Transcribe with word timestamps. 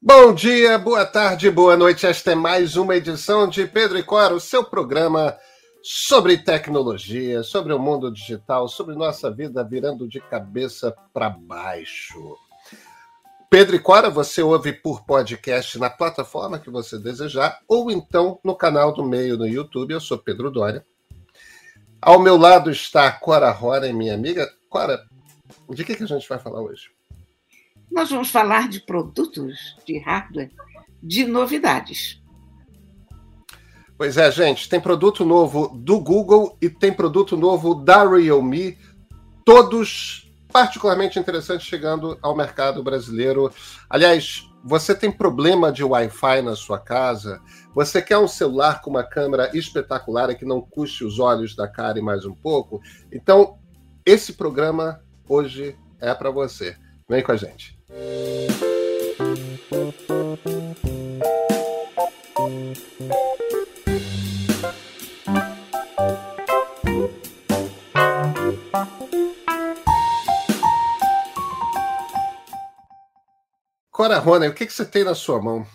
Bom 0.00 0.32
dia, 0.32 0.78
boa 0.78 1.04
tarde, 1.04 1.50
boa 1.50 1.76
noite. 1.76 2.06
Esta 2.06 2.30
é 2.30 2.34
mais 2.36 2.76
uma 2.76 2.94
edição 2.94 3.48
de 3.48 3.66
Pedro 3.66 3.98
e 3.98 4.02
Cora, 4.04 4.32
o 4.32 4.38
seu 4.38 4.62
programa 4.62 5.36
sobre 5.82 6.38
tecnologia, 6.38 7.42
sobre 7.42 7.72
o 7.72 7.80
mundo 7.80 8.08
digital, 8.12 8.68
sobre 8.68 8.94
nossa 8.94 9.28
vida 9.28 9.64
virando 9.64 10.06
de 10.06 10.20
cabeça 10.20 10.94
para 11.12 11.28
baixo. 11.28 12.36
Pedro 13.50 13.74
e 13.74 13.80
Cora, 13.80 14.08
você 14.08 14.40
ouve 14.40 14.72
por 14.72 15.04
podcast 15.04 15.76
na 15.80 15.90
plataforma 15.90 16.60
que 16.60 16.70
você 16.70 16.96
desejar, 16.96 17.58
ou 17.66 17.90
então 17.90 18.38
no 18.44 18.54
canal 18.54 18.92
do 18.92 19.04
Meio 19.04 19.36
no 19.36 19.48
YouTube. 19.48 19.94
Eu 19.94 20.00
sou 20.00 20.16
Pedro 20.16 20.48
Dória. 20.48 20.86
Ao 22.00 22.20
meu 22.20 22.36
lado 22.36 22.70
está 22.70 23.08
a 23.08 23.12
Cora 23.12 23.50
Rora, 23.50 23.92
minha 23.92 24.14
amiga. 24.14 24.48
Cora, 24.68 25.04
de 25.68 25.84
que, 25.84 25.96
que 25.96 26.04
a 26.04 26.06
gente 26.06 26.28
vai 26.28 26.38
falar 26.38 26.60
hoje? 26.60 26.88
Nós 27.90 28.10
vamos 28.10 28.30
falar 28.30 28.68
de 28.68 28.80
produtos 28.80 29.76
de 29.86 29.98
hardware, 29.98 30.50
de 31.02 31.24
novidades. 31.24 32.20
Pois 33.96 34.16
é, 34.16 34.30
gente, 34.30 34.68
tem 34.68 34.80
produto 34.80 35.24
novo 35.24 35.68
do 35.74 35.98
Google 35.98 36.56
e 36.62 36.70
tem 36.70 36.92
produto 36.92 37.36
novo 37.36 37.74
da 37.74 38.08
Realme, 38.08 38.78
todos 39.44 40.30
particularmente 40.52 41.18
interessantes 41.18 41.66
chegando 41.66 42.16
ao 42.22 42.36
mercado 42.36 42.82
brasileiro. 42.82 43.52
Aliás, 43.90 44.48
você 44.64 44.94
tem 44.94 45.10
problema 45.10 45.72
de 45.72 45.82
Wi-Fi 45.84 46.42
na 46.42 46.54
sua 46.54 46.78
casa? 46.78 47.40
Você 47.74 48.02
quer 48.02 48.18
um 48.18 48.28
celular 48.28 48.82
com 48.82 48.90
uma 48.90 49.04
câmera 49.04 49.50
espetacular 49.56 50.30
e 50.30 50.34
que 50.34 50.44
não 50.44 50.60
custe 50.60 51.04
os 51.04 51.18
olhos 51.18 51.54
da 51.54 51.68
cara 51.68 51.98
e 51.98 52.02
mais 52.02 52.24
um 52.24 52.34
pouco? 52.34 52.80
Então, 53.12 53.58
esse 54.04 54.32
programa 54.32 55.00
hoje 55.28 55.76
é 56.00 56.12
para 56.14 56.30
você. 56.30 56.76
Vem 57.08 57.22
com 57.22 57.32
a 57.32 57.36
gente. 57.36 57.77
Cora 57.88 57.96
Rona, 74.18 74.48
o 74.48 74.54
que, 74.54 74.66
que 74.66 74.72
você 74.72 74.84
tem 74.84 75.02
na 75.02 75.14
sua 75.14 75.40
mão? 75.40 75.66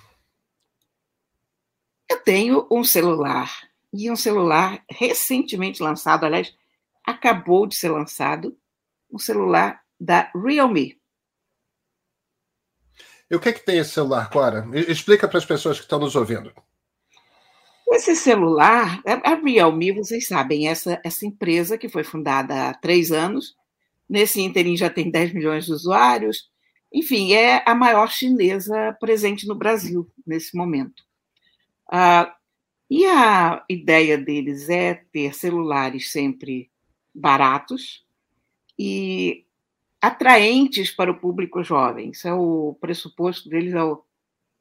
Eu 2.08 2.22
tenho 2.22 2.68
um 2.70 2.84
celular 2.84 3.68
e 3.92 4.12
um 4.12 4.16
celular 4.16 4.84
recentemente 4.88 5.82
lançado, 5.82 6.26
aliás, 6.26 6.56
acabou 7.04 7.66
de 7.66 7.76
ser 7.76 7.90
lançado, 7.90 8.56
um 9.12 9.18
celular 9.18 9.82
da 10.00 10.32
Realme. 10.36 11.02
E 13.30 13.36
o 13.36 13.40
que, 13.40 13.50
é 13.50 13.54
que 13.54 13.66
tem 13.66 13.80
esse 13.80 13.92
celular, 13.92 14.30
Cora? 14.30 14.66
Explica 14.88 15.28
para 15.28 15.38
as 15.38 15.46
pessoas 15.46 15.78
que 15.78 15.84
estão 15.84 16.00
nos 16.00 16.16
ouvindo. 16.16 16.54
Esse 17.92 18.16
celular, 18.16 19.02
a 19.06 19.36
Realme, 19.36 19.92
vocês 19.92 20.28
sabem, 20.28 20.68
essa, 20.68 21.00
essa 21.04 21.26
empresa 21.26 21.78
que 21.78 21.88
foi 21.88 22.04
fundada 22.04 22.70
há 22.70 22.74
três 22.74 23.12
anos, 23.12 23.56
nesse 24.10 24.42
ínterim 24.42 24.76
já 24.76 24.90
tem 24.90 25.12
10 25.12 25.34
milhões 25.34 25.66
de 25.66 25.74
usuários, 25.74 26.50
enfim, 26.92 27.34
é 27.34 27.64
a 27.66 27.74
maior 27.74 28.10
chinesa 28.12 28.96
presente 29.00 29.48
no 29.48 29.56
Brasil 29.56 30.08
nesse 30.26 30.56
momento. 30.56 31.04
Ah, 31.92 32.36
e 32.90 33.06
a 33.06 33.64
ideia 33.68 34.18
deles 34.18 34.70
é 34.70 34.94
ter 35.12 35.34
celulares 35.34 36.12
sempre 36.12 36.70
baratos 37.14 38.06
e 38.78 39.43
atraentes 40.04 40.92
para 40.92 41.10
o 41.10 41.18
público 41.18 41.64
jovem. 41.64 42.10
Isso 42.10 42.28
é 42.28 42.34
o 42.34 42.78
pressuposto 42.82 43.48
deles, 43.48 43.74
é 43.74 43.82
o, 43.82 44.04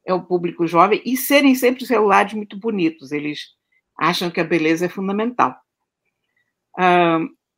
é 0.05 0.13
o 0.13 0.23
público 0.23 0.65
jovem, 0.65 1.01
e 1.03 1.17
serem 1.17 1.53
sempre 1.53 1.85
celulares 1.85 2.33
muito 2.33 2.57
bonitos. 2.57 3.11
Eles 3.11 3.49
acham 3.99 4.31
que 4.31 4.39
a 4.39 4.45
beleza 4.45 4.85
é 4.85 4.89
fundamental. 4.89 5.59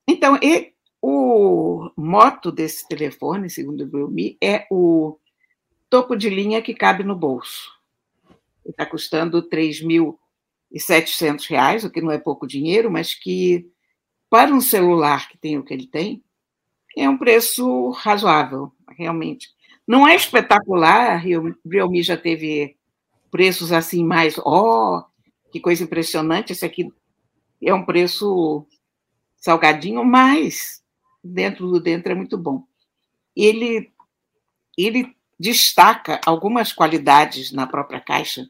então, 0.08 0.40
e, 0.42 0.74
o 1.00 1.92
moto 1.96 2.52
desse 2.52 2.88
telefone, 2.88 3.52
segundo 3.52 3.86
o 3.86 3.92
Realme, 3.96 4.36
é 4.42 4.66
o 4.72 5.20
topo 5.88 6.16
de 6.16 6.28
linha 6.28 6.64
que 6.64 6.74
cabe 6.74 7.04
no 7.04 7.16
bolso. 7.16 7.72
Está 8.66 8.88
custando 8.88 9.42
R$ 9.42 9.48
3.700, 9.48 11.84
o 11.84 11.92
que 11.92 12.02
não 12.02 12.10
é 12.10 12.18
pouco 12.18 12.48
dinheiro, 12.48 12.90
mas 12.90 13.14
que, 13.14 13.70
para 14.28 14.52
um 14.52 14.60
celular 14.60 15.30
que 15.30 15.38
tem 15.38 15.60
o 15.60 15.64
que 15.64 15.72
ele 15.72 15.86
tem, 15.86 16.25
é 16.96 17.10
um 17.10 17.18
preço 17.18 17.90
razoável, 17.92 18.72
realmente. 18.98 19.50
Não 19.88 20.08
é 20.08 20.16
espetacular, 20.16 21.18
Realme 21.18 22.02
já 22.02 22.18
teve 22.18 22.76
preços 23.30 23.72
assim 23.72 24.04
mais, 24.04 24.38
ó, 24.40 25.00
oh, 25.00 25.52
que 25.52 25.60
coisa 25.60 25.84
impressionante, 25.84 26.54
esse 26.54 26.66
aqui 26.66 26.92
é 27.62 27.74
um 27.74 27.86
preço 27.86 28.66
salgadinho, 29.38 30.04
mas 30.04 30.82
dentro 31.24 31.68
do 31.68 31.80
dentro 31.80 32.12
é 32.12 32.16
muito 32.16 32.38
bom. 32.38 32.64
Ele 33.36 33.92
ele 34.78 35.16
destaca 35.40 36.20
algumas 36.26 36.72
qualidades 36.72 37.52
na 37.52 37.68
própria 37.68 38.00
caixa 38.00 38.50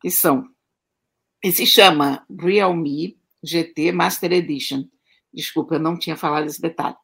que 0.00 0.10
são 0.10 0.48
e 1.42 1.52
se 1.52 1.66
chama 1.66 2.26
Realme 2.38 3.18
GT 3.42 3.92
Master 3.92 4.32
Edition. 4.32 4.84
Desculpa, 5.32 5.74
eu 5.74 5.80
não 5.80 5.98
tinha 5.98 6.16
falado 6.16 6.46
esse 6.46 6.60
detalhe. 6.60 6.96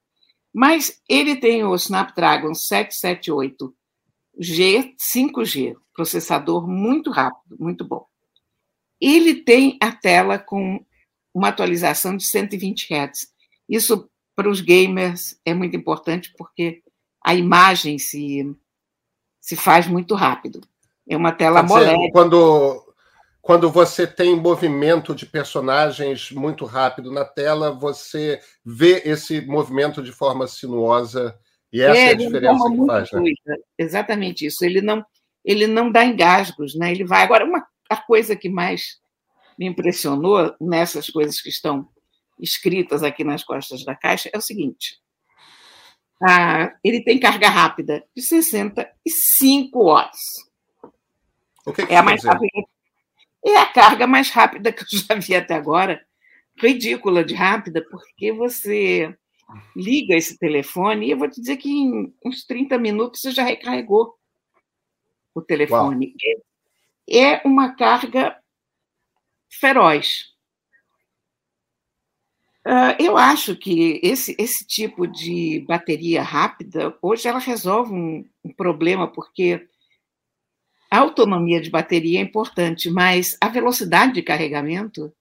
Mas 0.53 1.01
ele 1.09 1.37
tem 1.37 1.65
o 1.65 1.75
Snapdragon 1.75 2.53
778G 2.53 3.73
5G, 4.99 5.77
processador 5.95 6.67
muito 6.69 7.11
rápido, 7.11 7.57
muito 7.59 7.85
bom. 7.85 8.07
Ele 9.01 9.37
tem 9.37 9.79
a 9.81 9.93
tela 9.93 10.39
com 10.39 10.85
uma 11.33 11.49
atualização 11.49 12.17
de 12.17 12.25
120 12.25 12.93
Hz. 12.93 13.33
Isso 13.69 14.11
para 14.35 14.49
os 14.49 14.61
gamers 14.61 15.39
é 15.45 15.55
muito 15.55 15.77
importante 15.77 16.33
porque 16.37 16.83
a 17.25 17.35
imagem 17.35 17.99
se, 17.99 18.57
se 19.41 19.55
faz 19.57 19.87
muito 19.87 20.15
rápido. 20.15 20.61
É 21.09 21.17
uma 21.17 21.33
tela 21.33 21.63
moléstia. 21.63 22.11
Quando, 22.13 22.90
quando 23.43 23.71
você 23.71 24.07
tem 24.07 24.37
movimento 24.37 25.15
de 25.15 25.25
personagens 25.25 26.31
muito 26.31 26.65
rápido 26.65 27.11
na 27.11 27.25
tela, 27.25 27.71
você 27.71 28.41
vê 28.65 29.03
esse 29.05 29.41
movimento 29.41 30.03
de 30.03 30.13
forma 30.13 30.47
sinuosa 30.47 31.39
e 31.73 31.81
essa 31.81 31.99
é, 31.99 32.07
é 32.07 32.11
a 32.11 32.15
diferença 32.15 32.71
que 32.71 32.87
faz, 32.87 33.13
né? 33.13 33.23
Exatamente 33.79 34.47
isso. 34.47 34.65
Ele 34.65 34.81
não, 34.81 35.05
ele 35.45 35.67
não 35.67 35.91
dá 35.91 36.05
engasgos, 36.05 36.75
né? 36.75 36.91
Ele 36.91 37.05
vai. 37.05 37.23
Agora, 37.23 37.45
uma 37.45 37.67
a 37.89 37.97
coisa 37.97 38.37
que 38.37 38.49
mais 38.49 39.01
me 39.59 39.67
impressionou 39.67 40.55
nessas 40.61 41.09
coisas 41.09 41.41
que 41.41 41.49
estão 41.49 41.89
escritas 42.39 43.03
aqui 43.03 43.25
nas 43.25 43.43
costas 43.43 43.85
da 43.85 43.95
caixa 43.95 44.31
é 44.33 44.39
o 44.39 44.43
seguinte: 44.43 44.99
ah, 46.23 46.75
ele 46.85 47.03
tem 47.03 47.19
carga 47.19 47.49
rápida 47.49 48.05
de 48.15 48.23
65 48.23 49.85
horas. 49.85 50.19
O 51.67 51.73
que, 51.73 51.87
que 51.87 51.93
é 51.93 51.97
a 51.97 52.03
mais 52.03 52.25
rápida 52.25 52.47
é 53.45 53.57
a 53.57 53.67
carga 53.67 54.07
mais 54.07 54.31
rápida 54.31 54.73
que 54.73 54.83
eu 54.83 54.87
já 54.99 55.15
vi 55.15 55.35
até 55.35 55.55
agora. 55.55 56.05
Ridícula 56.59 57.25
de 57.25 57.35
rápida, 57.35 57.85
porque 57.91 58.33
você 58.33 59.17
liga 59.75 60.15
esse 60.15 60.39
telefone 60.39 61.07
e 61.07 61.11
eu 61.11 61.19
vou 61.19 61.29
te 61.29 61.41
dizer 61.41 61.57
que 61.57 61.69
em 61.69 62.15
uns 62.25 62.45
30 62.45 62.79
minutos 62.79 63.21
você 63.21 63.31
já 63.31 63.43
recarregou 63.43 64.15
o 65.35 65.41
telefone. 65.41 66.15
É 67.09 67.47
uma 67.47 67.75
carga 67.75 68.39
feroz. 69.49 70.31
Ah, 72.65 72.97
eu 73.01 73.17
acho 73.17 73.57
que 73.57 73.99
esse, 74.03 74.37
esse 74.39 74.67
tipo 74.67 75.07
de 75.07 75.65
bateria 75.67 76.23
rápida, 76.23 76.97
hoje 77.01 77.27
ela 77.27 77.39
resolve 77.39 77.93
um, 77.93 78.25
um 78.45 78.53
problema, 78.53 79.09
porque 79.09 79.67
a 80.91 80.99
autonomia 80.99 81.61
de 81.61 81.71
bateria 81.71 82.19
é 82.19 82.23
importante, 82.23 82.91
mas 82.91 83.37
a 83.41 83.49
velocidade 83.49 84.15
de 84.15 84.23
carregamento 84.23 85.13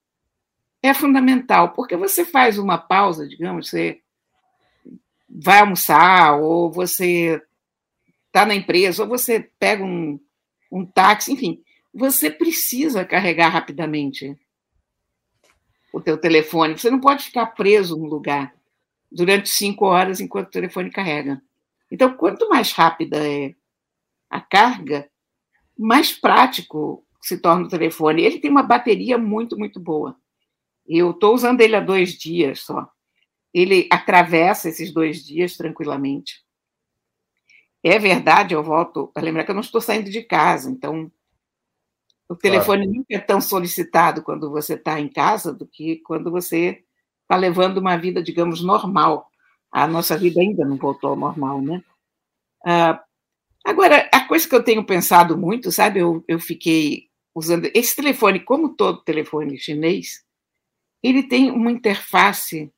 é 0.82 0.92
fundamental, 0.92 1.72
porque 1.72 1.96
você 1.96 2.24
faz 2.24 2.58
uma 2.58 2.76
pausa, 2.76 3.28
digamos, 3.28 3.68
você 3.68 4.00
vai 5.28 5.60
almoçar, 5.60 6.40
ou 6.40 6.72
você 6.72 7.40
está 8.26 8.44
na 8.44 8.54
empresa, 8.54 9.02
ou 9.02 9.08
você 9.08 9.48
pega 9.58 9.84
um, 9.84 10.18
um 10.72 10.84
táxi, 10.84 11.32
enfim, 11.32 11.62
você 11.94 12.30
precisa 12.30 13.04
carregar 13.04 13.48
rapidamente 13.48 14.36
o 15.92 16.00
teu 16.00 16.16
telefone. 16.18 16.78
Você 16.78 16.90
não 16.90 17.00
pode 17.00 17.24
ficar 17.24 17.46
preso 17.46 17.96
num 17.96 18.06
lugar 18.06 18.54
durante 19.10 19.48
cinco 19.48 19.86
horas 19.86 20.20
enquanto 20.20 20.48
o 20.48 20.52
telefone 20.52 20.90
carrega. 20.90 21.42
Então, 21.90 22.16
quanto 22.16 22.48
mais 22.48 22.72
rápida 22.72 23.16
é 23.26 23.54
a 24.28 24.40
carga, 24.40 25.10
mais 25.80 26.12
prático 26.12 27.02
se 27.22 27.38
torna 27.38 27.64
o 27.64 27.68
telefone. 27.68 28.22
Ele 28.22 28.38
tem 28.38 28.50
uma 28.50 28.62
bateria 28.62 29.16
muito, 29.16 29.58
muito 29.58 29.80
boa. 29.80 30.14
Eu 30.86 31.12
estou 31.12 31.34
usando 31.34 31.60
ele 31.62 31.74
há 31.74 31.80
dois 31.80 32.12
dias 32.12 32.60
só. 32.60 32.86
Ele 33.52 33.88
atravessa 33.90 34.68
esses 34.68 34.92
dois 34.92 35.24
dias 35.24 35.56
tranquilamente. 35.56 36.44
é 37.82 37.98
verdade, 37.98 38.54
eu 38.54 38.62
volto 38.62 39.10
a 39.14 39.20
lembrar 39.20 39.44
que 39.44 39.50
eu 39.50 39.54
não 39.54 39.62
estou 39.62 39.80
saindo 39.80 40.10
de 40.10 40.22
casa, 40.22 40.70
então 40.70 41.10
o 42.28 42.36
telefone 42.36 42.84
claro. 42.84 42.98
nunca 42.98 43.14
é 43.14 43.18
tão 43.18 43.40
solicitado 43.40 44.22
quando 44.22 44.50
você 44.50 44.74
está 44.74 45.00
em 45.00 45.08
casa 45.08 45.52
do 45.52 45.66
que 45.66 45.96
quando 46.04 46.30
você 46.30 46.84
está 47.22 47.36
levando 47.36 47.78
uma 47.78 47.96
vida, 47.96 48.22
digamos, 48.22 48.62
normal. 48.62 49.28
A 49.72 49.86
nossa 49.86 50.16
vida 50.18 50.40
ainda 50.40 50.64
não 50.64 50.76
voltou 50.76 51.10
ao 51.10 51.16
normal, 51.16 51.62
né? 51.62 51.82
Ah, 52.64 53.02
agora, 53.64 54.08
a 54.12 54.26
coisa 54.26 54.48
que 54.48 54.54
eu 54.54 54.62
tenho 54.62 54.84
pensado 54.84 55.36
muito, 55.36 55.70
sabe, 55.70 56.00
eu, 56.00 56.24
eu 56.26 56.38
fiquei 56.38 57.08
usando 57.34 57.70
esse 57.74 57.94
telefone, 57.94 58.40
como 58.40 58.74
todo 58.74 59.04
telefone 59.04 59.58
chinês, 59.58 60.24
ele 61.02 61.22
tem 61.22 61.50
uma 61.50 61.70
interface 61.70 62.72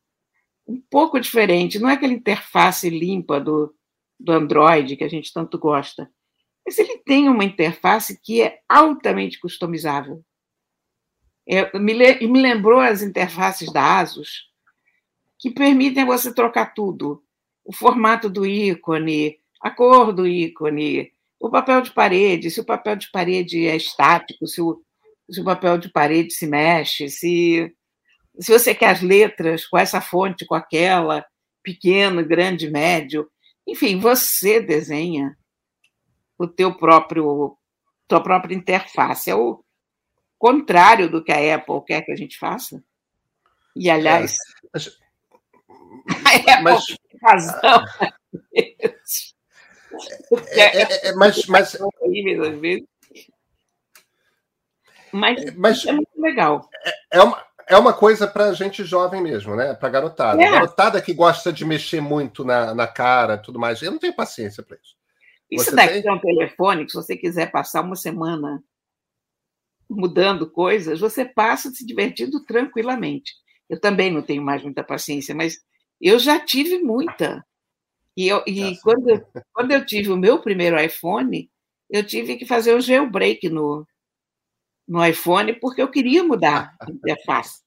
um 0.67 0.81
pouco 0.91 1.19
diferente. 1.19 1.79
Não 1.79 1.89
é 1.89 1.95
aquela 1.95 2.13
interface 2.13 2.89
limpa 2.89 3.41
do, 3.41 3.75
do 4.19 4.33
Android 4.33 4.97
que 4.97 5.05
a 5.05 5.09
gente 5.09 5.33
tanto 5.33 5.59
gosta. 5.59 6.11
Mas 6.65 6.79
ele 6.79 6.99
tem 6.99 7.29
uma 7.29 7.45
interface 7.45 8.21
que 8.21 8.41
é 8.41 8.61
altamente 8.69 9.41
customizável. 9.41 10.25
É, 11.47 11.77
me, 11.77 11.93
me 11.95 12.41
lembrou 12.41 12.79
as 12.79 13.03
interfaces 13.03 13.73
da 13.73 13.99
Asus, 13.99 14.49
que 15.39 15.51
permitem 15.51 16.05
você 16.05 16.33
trocar 16.33 16.73
tudo. 16.73 17.23
O 17.65 17.75
formato 17.75 18.31
do 18.31 18.47
ícone, 18.47 19.39
a 19.63 19.71
cor 19.71 20.13
do 20.13 20.27
ícone, 20.27 21.13
o 21.39 21.49
papel 21.49 21.81
de 21.83 21.93
parede, 21.93 22.51
se 22.51 22.61
o 22.61 22.65
papel 22.65 22.97
de 22.97 23.11
parede 23.11 23.67
é 23.67 23.77
estático, 23.77 24.47
se 24.47 24.61
o, 24.61 24.83
se 25.31 25.41
o 25.41 25.45
papel 25.45 25.79
de 25.79 25.89
parede 25.89 26.33
se 26.33 26.47
mexe, 26.47 27.09
se, 27.09 27.73
se 28.39 28.53
você 28.53 28.75
quer 28.75 28.91
as 28.91 29.03
letras 29.03 29.67
com 29.67 29.79
essa 29.79 30.01
fonte, 30.01 30.45
com 30.45 30.55
aquela, 30.55 31.25
pequeno, 31.63 32.25
grande, 32.25 32.69
médio. 32.69 33.31
Enfim, 33.67 33.99
você 34.01 34.61
desenha 34.61 35.37
o 36.37 36.47
teu 36.49 36.75
próprio 36.75 37.57
tua 38.09 38.23
própria 38.23 38.55
interface. 38.55 39.31
É 39.31 39.35
o 39.35 39.65
contrário 40.39 41.09
do 41.09 41.23
que 41.23 41.33
a 41.33 41.55
Apple 41.55 41.85
quer 41.87 42.03
que 42.03 42.13
a 42.13 42.17
gente 42.17 42.37
faça. 42.37 42.83
E, 43.75 43.89
aliás, 43.89 44.37
é, 44.37 44.69
mas, 44.75 44.87
a 46.27 46.53
Apple 46.53 46.63
mas, 46.63 46.87
tem 46.87 47.21
razão. 47.23 47.85
É, 50.49 50.61
é, 50.61 51.09
é, 51.09 51.13
mas, 51.15 51.47
mas, 51.47 51.79
mas, 55.13 55.55
mas 55.57 55.87
é 55.87 55.93
muito 55.93 56.21
legal. 56.21 56.69
É, 56.85 57.19
é 57.19 57.23
uma, 57.23 57.45
é 57.69 57.77
uma 57.77 57.93
coisa 57.93 58.27
para 58.27 58.53
gente 58.53 58.85
jovem 58.85 59.23
mesmo, 59.23 59.55
né? 59.55 59.75
Para 59.75 59.89
garotada. 59.89 60.43
É. 60.43 60.51
Garotada 60.51 61.01
que 61.01 61.13
gosta 61.13 61.53
de 61.53 61.65
mexer 61.65 62.01
muito 62.01 62.45
na, 62.45 62.75
na 62.75 62.87
cara 62.87 63.39
tudo 63.39 63.59
mais. 63.59 63.83
Eu 63.83 63.93
não 63.93 63.99
tenho 63.99 64.15
paciência 64.15 64.63
para 64.63 64.77
isso. 64.77 64.97
Isso 65.51 65.67
você 65.67 65.77
daqui 65.77 66.01
tem? 66.01 66.11
é 66.11 66.13
um 66.13 66.19
telefone 66.19 66.85
que, 66.85 66.91
se 66.91 66.97
você 66.97 67.17
quiser 67.17 67.51
passar 67.51 67.83
uma 67.83 67.97
semana 67.97 68.63
mudando 69.89 70.51
coisas, 70.51 70.99
você 70.99 71.25
passa 71.25 71.71
se 71.71 71.85
divertindo 71.85 72.43
tranquilamente. 72.45 73.33
Eu 73.69 73.79
também 73.79 74.11
não 74.11 74.23
tenho 74.23 74.43
mais 74.43 74.63
muita 74.63 74.83
paciência, 74.83 75.35
mas 75.35 75.59
eu 76.01 76.19
já 76.19 76.41
tive 76.41 76.79
muita. 76.79 77.45
E, 78.17 78.29
eu, 78.29 78.43
e 78.47 78.77
quando, 78.81 79.09
eu, 79.09 79.27
quando 79.53 79.71
eu 79.73 79.87
tive 79.87 80.11
o 80.11 80.17
meu 80.17 80.41
primeiro 80.41 80.81
iPhone, 80.81 81.51
eu 81.89 82.07
tive 82.07 82.37
que 82.37 82.47
fazer 82.47 82.75
um 82.75 82.81
jailbreak 82.81 83.49
no, 83.49 83.87
no 84.87 85.05
iPhone 85.05 85.53
porque 85.55 85.81
eu 85.81 85.91
queria 85.91 86.23
mudar 86.23 86.75
a 86.81 86.91
interface. 86.91 87.63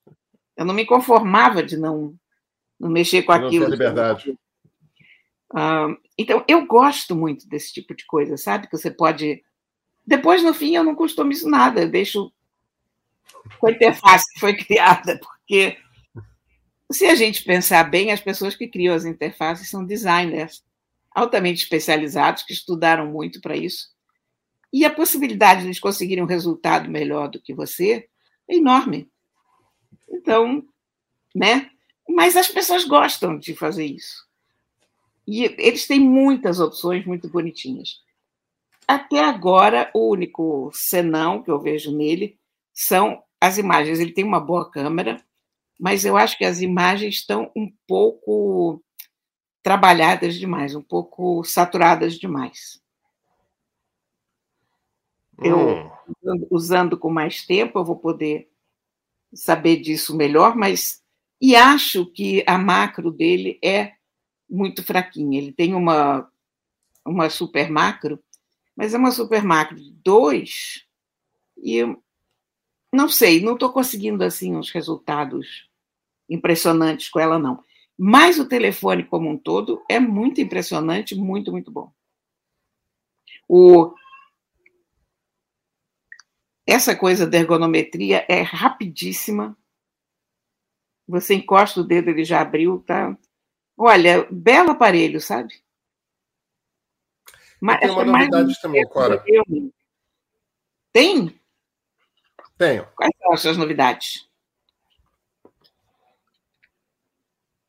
Eu 0.56 0.65
não 0.65 0.74
me 0.74 0.86
conformava 0.86 1.63
de 1.63 1.77
não, 1.77 2.15
não 2.80 2.89
mexer 2.89 3.24
com 3.24 3.38
não 3.38 3.47
aquilo. 3.47 3.68
liberdade. 3.68 4.38
Uh, 5.51 5.97
então, 6.18 6.44
eu 6.48 6.65
gosto 6.65 7.15
muito 7.15 7.48
desse 7.48 7.74
tipo 7.74 7.95
de 7.95 8.06
coisa, 8.06 8.38
sabe? 8.38 8.68
Que 8.68 8.77
você 8.77 8.91
pode. 8.91 9.44
Depois, 10.06 10.44
no 10.44 10.53
fim, 10.53 10.75
eu 10.75 10.83
não 10.83 10.95
customizo 10.95 11.50
nada, 11.50 11.81
eu 11.81 11.89
deixo 11.89 12.31
com 13.59 13.68
a 13.68 13.71
interface 13.71 14.31
que 14.33 14.39
foi 14.39 14.53
criada, 14.57 15.19
porque 15.19 15.77
se 16.91 17.05
a 17.05 17.15
gente 17.15 17.43
pensar 17.43 17.83
bem, 17.83 18.11
as 18.11 18.21
pessoas 18.21 18.55
que 18.55 18.67
criam 18.67 18.95
as 18.95 19.05
interfaces 19.05 19.69
são 19.69 19.85
designers 19.85 20.63
altamente 21.11 21.63
especializados, 21.63 22.43
que 22.43 22.51
estudaram 22.51 23.07
muito 23.07 23.39
para 23.39 23.55
isso. 23.55 23.89
E 24.71 24.83
a 24.83 24.93
possibilidade 24.93 25.61
de 25.61 25.67
eles 25.67 25.79
conseguirem 25.79 26.21
um 26.23 26.27
resultado 26.27 26.89
melhor 26.89 27.29
do 27.29 27.41
que 27.41 27.53
você 27.53 28.05
é 28.47 28.55
enorme. 28.55 29.09
Então, 30.09 30.63
né? 31.33 31.69
Mas 32.07 32.35
as 32.35 32.49
pessoas 32.49 32.83
gostam 32.83 33.39
de 33.39 33.55
fazer 33.55 33.85
isso. 33.85 34.25
E 35.25 35.43
eles 35.57 35.88
têm 35.88 35.99
muitas 35.99 36.59
opções 36.59 37.05
muito 37.05 37.29
bonitinhas. 37.29 38.01
Até 38.88 39.21
agora, 39.21 39.89
o 39.93 40.11
único 40.11 40.69
senão 40.73 41.41
que 41.41 41.49
eu 41.49 41.59
vejo 41.59 41.95
nele 41.95 42.38
são 42.73 43.23
as 43.41 43.57
imagens. 43.57 43.99
Ele 43.99 44.11
tem 44.11 44.23
uma 44.23 44.39
boa 44.39 44.69
câmera, 44.69 45.25
mas 45.80 46.06
eu 46.06 46.16
acho 46.16 46.38
que 46.38 46.45
as 46.45 46.62
imagens 46.62 47.16
estão 47.16 47.51
um 47.56 47.72
pouco 47.88 48.83
trabalhadas 49.62 50.36
demais, 50.36 50.75
um 50.75 50.81
pouco 50.81 51.44
saturadas 51.44 52.16
demais. 52.19 52.81
Eu, 55.44 55.92
hum. 56.24 56.48
usando 56.50 56.98
com 56.98 57.10
mais 57.10 57.45
tempo, 57.45 57.80
eu 57.80 57.83
vou 57.83 57.98
poder 57.98 58.50
saber 59.33 59.77
disso 59.77 60.16
melhor, 60.16 60.56
mas. 60.56 61.04
E 61.42 61.56
acho 61.56 62.06
que 62.06 62.44
a 62.48 62.57
macro 62.57 63.12
dele 63.12 63.60
é 63.62 63.94
muito 64.50 64.81
fraquinha. 64.81 65.38
Ele 65.38 65.51
tem 65.51 65.74
uma, 65.74 66.31
uma 67.06 67.30
super 67.30 67.69
macro, 67.69 68.24
mas 68.75 68.94
é 68.94 68.98
uma 68.98 69.12
super 69.12 69.44
macro 69.44 69.75
de 69.75 69.92
2 69.92 70.86
e 71.57 71.81
não 72.95 73.09
sei, 73.09 73.42
não 73.42 73.53
estou 73.53 73.71
conseguindo 73.71 74.24
assim 74.24 74.56
os 74.56 74.71
resultados 74.71 75.69
impressionantes 76.30 77.09
com 77.09 77.19
ela, 77.19 77.38
não. 77.38 77.63
Mas 77.97 78.39
o 78.39 78.47
telefone 78.47 79.06
como 79.06 79.30
um 79.30 79.38
todo 79.38 79.83
é 79.89 80.00
muito 80.00 80.42
impressionante, 80.42 81.15
muito, 81.15 81.51
muito 81.51 81.71
bom. 81.71 81.92
O... 83.47 83.94
Essa 86.68 86.95
coisa 86.95 87.27
da 87.27 87.38
ergonometria 87.38 88.25
é 88.27 88.42
rapidíssima. 88.42 89.56
Você 91.07 91.36
encosta 91.36 91.81
o 91.81 91.83
dedo, 91.83 92.09
ele 92.09 92.25
já 92.25 92.41
abriu, 92.41 92.80
tá? 92.80 93.15
Olha, 93.77 94.27
belo 94.31 94.71
aparelho, 94.71 95.21
sabe? 95.21 95.53
Mas, 97.62 97.80
tem 97.80 97.89
uma 97.89 98.03
novidade 98.03 98.59
também, 98.62 98.88
Cora. 98.88 99.24
Tem? 100.91 101.39
Tenho. 102.57 102.88
Quais 102.95 103.12
são 103.21 103.33
as 103.33 103.41
suas 103.41 103.57
novidades? 103.57 104.27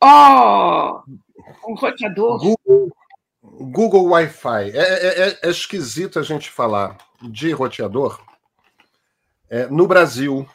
Oh! 0.02 1.02
Um 1.69 1.75
roteador. 1.75 2.38
Google, 2.38 2.90
Google 3.43 4.05
Wi-Fi. 4.11 4.71
É, 4.71 4.78
é, 4.78 5.28
é, 5.28 5.38
é 5.43 5.50
esquisito 5.50 6.19
a 6.19 6.23
gente 6.23 6.50
falar 6.50 6.97
de 7.23 7.50
roteador 7.52 8.21
é, 9.49 9.66
no 9.66 9.87
Brasil 9.87 10.47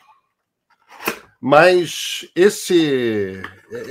mas 1.42 2.30
esse 2.36 3.42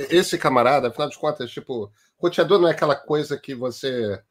esse 0.09 0.37
camarada, 0.37 0.87
afinal 0.87 1.09
de 1.09 1.19
contas, 1.19 1.51
tipo, 1.51 1.91
roteador 2.17 2.59
não 2.59 2.69
é 2.69 2.71
aquela 2.71 2.95
coisa 2.95 3.37
que 3.37 3.53
você 3.53 4.21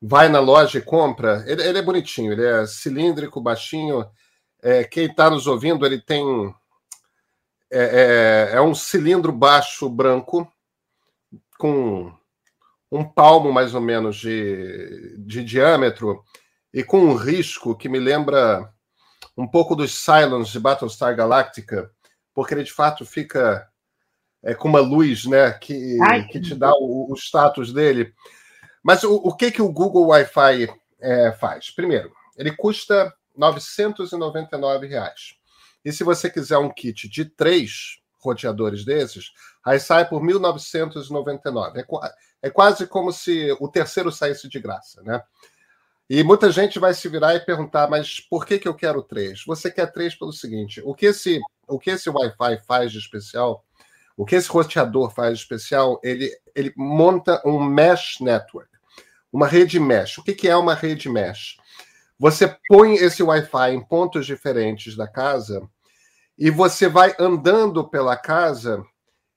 vai 0.00 0.30
na 0.30 0.40
loja 0.40 0.78
e 0.78 0.82
compra. 0.82 1.44
Ele, 1.46 1.62
ele 1.62 1.78
é 1.78 1.82
bonitinho, 1.82 2.32
ele 2.32 2.46
é 2.46 2.66
cilíndrico, 2.66 3.38
baixinho. 3.38 4.08
É, 4.62 4.84
quem 4.84 5.06
está 5.06 5.30
nos 5.30 5.46
ouvindo, 5.46 5.86
ele 5.86 6.00
tem 6.00 6.54
é, 7.70 8.50
é, 8.52 8.56
é, 8.56 8.60
um 8.60 8.74
cilindro 8.74 9.32
baixo 9.32 9.88
branco 9.88 10.50
com 11.58 12.12
um 12.90 13.04
palmo 13.04 13.52
mais 13.52 13.74
ou 13.74 13.80
menos 13.80 14.16
de, 14.16 15.16
de 15.18 15.44
diâmetro 15.44 16.24
e 16.72 16.82
com 16.82 17.00
um 17.00 17.14
risco 17.14 17.76
que 17.76 17.88
me 17.88 17.98
lembra 17.98 18.72
um 19.36 19.46
pouco 19.46 19.76
dos 19.76 19.94
Cylons 19.94 20.48
de 20.48 20.58
Battlestar 20.58 21.14
Galactica 21.14 21.90
porque 22.38 22.54
ele 22.54 22.62
de 22.62 22.72
fato 22.72 23.04
fica 23.04 23.68
é, 24.44 24.54
com 24.54 24.68
uma 24.68 24.78
luz 24.78 25.26
né, 25.26 25.50
que, 25.54 25.98
que 26.30 26.40
te 26.40 26.54
dá 26.54 26.72
o, 26.72 27.12
o 27.12 27.14
status 27.16 27.72
dele. 27.72 28.14
Mas 28.80 29.02
o, 29.02 29.16
o, 29.16 29.34
que, 29.34 29.50
que 29.50 29.60
o 29.60 29.72
Google 29.72 30.06
Wi-Fi 30.06 30.72
é, 31.00 31.32
faz? 31.32 31.72
Primeiro, 31.72 32.12
ele 32.36 32.54
custa 32.54 33.12
999. 33.38 34.86
Reais. 34.86 35.34
E 35.84 35.92
se 35.92 36.04
você 36.04 36.28
quiser 36.28 36.58
um 36.58 36.68
kit 36.68 37.08
de 37.08 37.24
três 37.24 37.98
roteadores 38.18 38.84
desses, 38.84 39.32
aí 39.64 39.78
sai 39.78 40.08
por 40.08 40.20
1.999. 40.20 41.76
É, 41.76 42.48
é 42.48 42.50
quase 42.50 42.86
como 42.86 43.12
se 43.12 43.56
o 43.60 43.68
terceiro 43.68 44.10
saísse 44.10 44.48
de 44.48 44.58
graça, 44.58 45.02
né? 45.02 45.22
E 46.10 46.24
muita 46.24 46.50
gente 46.50 46.78
vai 46.78 46.94
se 46.94 47.06
virar 47.06 47.34
e 47.34 47.40
perguntar, 47.40 47.88
mas 47.88 48.18
por 48.18 48.46
que, 48.46 48.58
que 48.58 48.66
eu 48.66 48.74
quero 48.74 49.02
três? 49.02 49.44
Você 49.44 49.70
quer 49.70 49.92
três 49.92 50.14
pelo 50.14 50.32
seguinte: 50.32 50.80
o 50.84 50.94
que 50.94 51.06
esse, 51.06 51.38
o 51.66 51.78
que 51.78 51.90
esse 51.90 52.08
Wi-Fi 52.08 52.62
faz 52.66 52.92
de 52.92 52.98
especial, 52.98 53.62
o 54.16 54.24
que 54.24 54.34
esse 54.34 54.48
roteador 54.48 55.10
faz 55.10 55.38
de 55.38 55.44
especial, 55.44 56.00
ele, 56.02 56.30
ele 56.54 56.72
monta 56.74 57.42
um 57.44 57.62
mesh 57.62 58.20
network. 58.20 58.70
uma 59.30 59.46
rede 59.46 59.78
mesh. 59.78 60.16
O 60.16 60.24
que, 60.24 60.34
que 60.34 60.48
é 60.48 60.56
uma 60.56 60.74
rede 60.74 61.10
mesh? 61.10 61.58
Você 62.18 62.56
põe 62.68 62.94
esse 62.94 63.22
Wi-Fi 63.22 63.74
em 63.74 63.84
pontos 63.84 64.26
diferentes 64.26 64.96
da 64.96 65.06
casa 65.06 65.68
e 66.36 66.50
você 66.50 66.88
vai 66.88 67.14
andando 67.18 67.88
pela 67.88 68.16
casa 68.16 68.84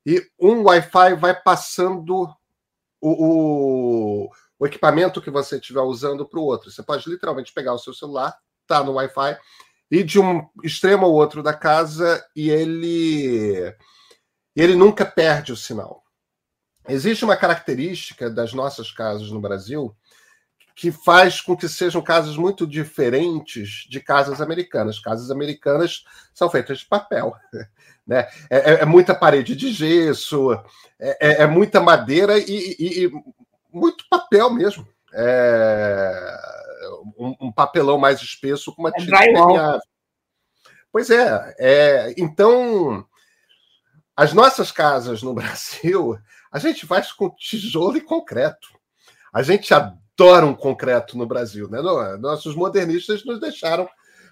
e 0.05 0.19
um 0.39 0.63
Wi-Fi 0.63 1.15
vai 1.15 1.39
passando 1.39 2.27
o, 2.99 4.25
o, 4.25 4.29
o 4.57 4.65
equipamento 4.65 5.21
que 5.21 5.29
você 5.29 5.57
estiver 5.57 5.81
usando 5.81 6.27
para 6.27 6.39
o 6.39 6.43
outro. 6.43 6.71
Você 6.71 6.81
pode 6.81 7.07
literalmente 7.07 7.53
pegar 7.53 7.73
o 7.73 7.79
seu 7.79 7.93
celular, 7.93 8.35
tá 8.65 8.83
no 8.83 8.93
Wi-Fi, 8.93 9.37
ir 9.91 10.03
de 10.03 10.19
um 10.19 10.47
extremo 10.63 11.05
ao 11.05 11.13
outro 11.13 11.43
da 11.43 11.53
casa 11.53 12.25
e 12.35 12.49
ele, 12.49 13.75
ele 14.55 14.75
nunca 14.75 15.05
perde 15.05 15.53
o 15.53 15.57
sinal. 15.57 16.01
Existe 16.89 17.23
uma 17.23 17.37
característica 17.37 18.27
das 18.27 18.53
nossas 18.53 18.91
casas 18.91 19.29
no 19.29 19.39
Brasil 19.39 19.95
que 20.75 20.91
faz 20.91 21.41
com 21.41 21.55
que 21.55 21.67
sejam 21.67 22.01
casas 22.01 22.37
muito 22.37 22.65
diferentes 22.65 23.85
de 23.89 23.99
casas 23.99 24.41
americanas. 24.41 24.99
Casas 24.99 25.29
americanas 25.29 26.03
são 26.33 26.49
feitas 26.49 26.79
de 26.79 26.85
papel. 26.85 27.35
Né? 28.07 28.27
É, 28.49 28.57
é, 28.57 28.73
é 28.81 28.85
muita 28.85 29.13
parede 29.13 29.55
de 29.55 29.71
gesso, 29.71 30.51
é, 30.99 31.17
é, 31.21 31.43
é 31.43 31.47
muita 31.47 31.79
madeira 31.79 32.35
e, 32.39 32.75
e, 32.79 33.05
e, 33.05 33.11
muito 33.71 34.03
papel 34.09 34.49
mesmo. 34.49 34.85
É 35.13 36.11
um, 37.17 37.35
um, 37.39 37.51
papelão 37.51 37.97
mais 37.97 38.19
espesso 38.21 38.73
com 38.73 38.81
uma 38.81 38.89
é 38.89 38.93
tinta 38.93 39.17
permeável. 39.17 39.79
Pois 40.91 41.09
é, 41.09 41.55
é, 41.59 42.13
então 42.17 43.05
as 44.15 44.33
nossas 44.33 44.71
casas 44.71 45.21
no 45.21 45.33
Brasil, 45.35 46.17
a 46.51 46.59
gente 46.59 46.85
faz 46.85 47.11
com 47.11 47.29
tijolo 47.29 47.97
e 47.97 48.01
concreto. 48.01 48.67
A 49.33 49.41
gente 49.41 49.73
adora 49.73 50.01
um 50.43 50.53
concreto 50.53 51.17
no 51.17 51.25
Brasil, 51.25 51.69
né? 51.69 51.81
Nossos 52.19 52.55
modernistas 52.55 53.23
nos 53.25 53.39
deixaram 53.39 53.87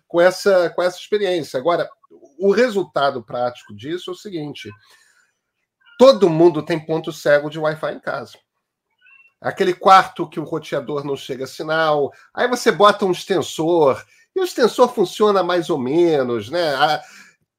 com 0.07 0.19
essa, 0.19 0.69
com 0.71 0.81
essa 0.81 0.97
experiência. 0.97 1.59
Agora, 1.59 1.89
o 2.37 2.51
resultado 2.51 3.23
prático 3.23 3.73
disso 3.75 4.09
é 4.09 4.13
o 4.13 4.17
seguinte: 4.17 4.69
todo 5.97 6.29
mundo 6.29 6.63
tem 6.63 6.83
ponto 6.83 7.11
cego 7.11 7.49
de 7.49 7.59
Wi-Fi 7.59 7.93
em 7.93 7.99
casa. 7.99 8.37
Aquele 9.41 9.73
quarto 9.73 10.27
que 10.27 10.39
o 10.39 10.43
roteador 10.43 11.05
não 11.05 11.15
chega 11.15 11.45
a 11.45 11.47
sinal, 11.47 12.11
aí 12.33 12.47
você 12.47 12.71
bota 12.71 13.05
um 13.05 13.11
extensor, 13.11 14.03
e 14.35 14.41
o 14.41 14.43
extensor 14.43 14.93
funciona 14.93 15.41
mais 15.41 15.69
ou 15.69 15.77
menos, 15.77 16.49
né? 16.49 16.73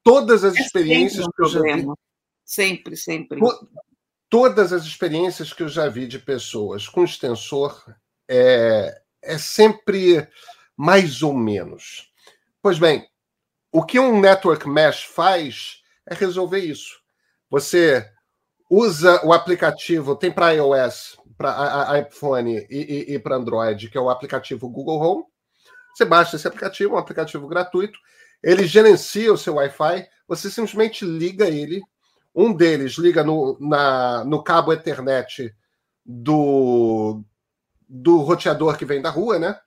todas 0.03 0.43
as 0.43 0.55
é 0.55 0.61
experiências 0.61 1.25
um 1.25 1.31
que 1.31 1.41
eu 1.41 1.47
já 1.47 1.61
vi. 1.61 1.87
Sempre, 2.45 2.97
sempre. 2.97 3.39
todas 4.29 4.73
as 4.73 4.83
experiências 4.83 5.53
que 5.53 5.63
eu 5.63 5.69
já 5.69 5.87
vi 5.87 6.05
de 6.05 6.19
pessoas 6.19 6.87
com 6.87 7.03
extensor 7.03 7.83
é, 8.31 9.01
é 9.21 9.37
sempre 9.37 10.25
mais 10.77 11.21
ou 11.21 11.33
menos. 11.33 12.09
Pois 12.61 12.79
bem, 12.79 13.05
o 13.71 13.83
que 13.83 13.99
um 13.99 14.21
network 14.21 14.67
mesh 14.69 15.03
faz 15.03 15.81
é 16.07 16.15
resolver 16.15 16.59
isso. 16.59 17.01
Você 17.49 18.09
usa 18.69 19.25
o 19.25 19.33
aplicativo, 19.33 20.15
tem 20.15 20.31
para 20.31 20.51
iOS, 20.51 21.17
para 21.37 21.99
iPhone 21.99 22.65
e, 22.69 23.05
e, 23.09 23.15
e 23.15 23.19
para 23.19 23.35
Android, 23.35 23.89
que 23.89 23.97
é 23.97 24.01
o 24.01 24.09
aplicativo 24.09 24.69
Google 24.69 25.01
Home. 25.01 25.25
Você 25.93 26.05
baixa 26.05 26.37
esse 26.37 26.47
aplicativo, 26.47 26.95
um 26.95 26.97
aplicativo 26.97 27.47
gratuito. 27.49 27.99
Ele 28.41 28.65
gerencia 28.65 29.33
o 29.33 29.37
seu 29.37 29.55
Wi-Fi. 29.55 30.07
Você 30.25 30.49
simplesmente 30.49 31.03
liga 31.03 31.49
ele. 31.49 31.81
Um 32.33 32.53
deles 32.53 32.93
liga 32.93 33.25
no, 33.25 33.57
na, 33.59 34.23
no 34.23 34.41
cabo 34.41 34.71
Ethernet 34.71 35.53
do, 36.05 37.21
do 37.93 38.19
roteador 38.19 38.77
que 38.77 38.85
vem 38.85 39.01
da 39.01 39.09
rua, 39.09 39.37
né? 39.37 39.59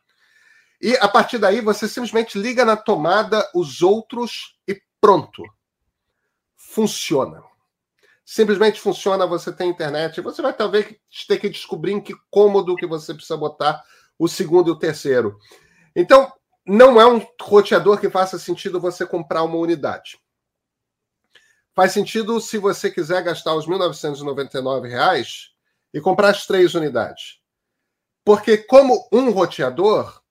E 0.80 0.96
a 0.96 1.06
partir 1.06 1.36
daí 1.38 1.60
você 1.60 1.86
simplesmente 1.86 2.38
liga 2.38 2.64
na 2.64 2.76
tomada 2.76 3.46
os 3.54 3.82
outros 3.82 4.56
e 4.66 4.80
pronto. 4.98 5.42
Funciona. 6.56 7.42
Simplesmente 8.24 8.80
funciona, 8.80 9.26
você 9.26 9.52
tem 9.52 9.68
internet. 9.68 10.22
Você 10.22 10.40
vai 10.40 10.54
talvez 10.54 10.96
ter 11.28 11.38
que 11.38 11.50
descobrir 11.50 11.92
em 11.92 12.00
que 12.00 12.14
cômodo 12.30 12.76
que 12.76 12.86
você 12.86 13.12
precisa 13.12 13.36
botar 13.36 13.84
o 14.18 14.26
segundo 14.26 14.68
e 14.68 14.72
o 14.72 14.78
terceiro. 14.78 15.38
Então, 15.94 16.32
não 16.66 16.98
é 16.98 17.06
um 17.06 17.24
roteador 17.40 18.00
que 18.00 18.08
faça 18.08 18.38
sentido 18.38 18.80
você 18.80 19.04
comprar 19.06 19.42
uma 19.42 19.58
unidade. 19.58 20.18
Faz 21.74 21.92
sentido 21.92 22.40
se 22.40 22.56
você 22.56 22.90
quiser 22.90 23.22
gastar 23.22 23.54
os 23.54 23.66
R$ 23.66 23.74
1.999 23.74 25.48
e 25.92 26.00
comprar 26.00 26.30
as 26.30 26.46
três 26.46 26.74
unidades. 26.74 27.43
Porque, 28.24 28.58
como 28.58 29.08
um 29.12 29.30
roteador, 29.30 30.22